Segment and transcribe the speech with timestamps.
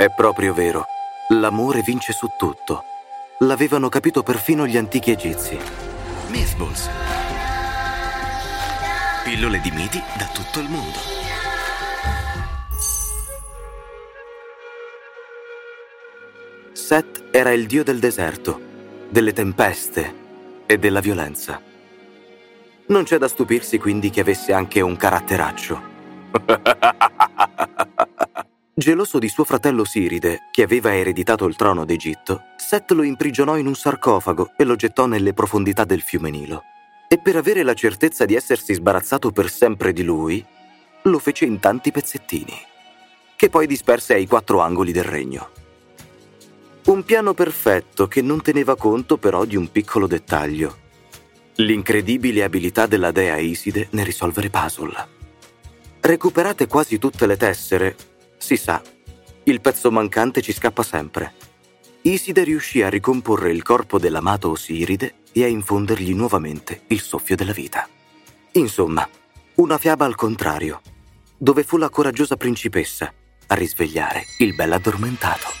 [0.00, 0.86] È proprio vero.
[1.28, 2.84] L'amore vince su tutto.
[3.40, 5.58] L'avevano capito perfino gli antichi egizi.
[6.28, 6.88] Mythballs.
[9.24, 10.98] Pillole di miti da tutto il mondo.
[16.72, 18.58] Set era il dio del deserto,
[19.10, 20.14] delle tempeste
[20.64, 21.60] e della violenza.
[22.86, 25.82] Non c'è da stupirsi quindi che avesse anche un caratteraccio.
[28.80, 33.66] Geloso di suo fratello Siride, che aveva ereditato il trono d'Egitto, Set lo imprigionò in
[33.66, 36.62] un sarcofago e lo gettò nelle profondità del fiume Nilo.
[37.06, 40.42] E per avere la certezza di essersi sbarazzato per sempre di lui,
[41.02, 42.54] lo fece in tanti pezzettini,
[43.36, 45.50] che poi disperse ai quattro angoli del regno.
[46.86, 50.78] Un piano perfetto che non teneva conto però di un piccolo dettaglio.
[51.56, 55.18] L'incredibile abilità della dea Iside nel risolvere puzzle.
[56.00, 57.94] Recuperate quasi tutte le tessere,
[58.40, 58.82] si sa,
[59.44, 61.34] il pezzo mancante ci scappa sempre.
[62.02, 67.52] Iside riuscì a ricomporre il corpo dell'amato Osiride e a infondergli nuovamente il soffio della
[67.52, 67.86] vita.
[68.52, 69.06] Insomma,
[69.56, 70.80] una fiaba al contrario,
[71.36, 73.12] dove fu la coraggiosa principessa
[73.46, 75.59] a risvegliare il bell'addormentato.